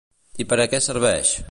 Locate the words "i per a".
0.43-0.67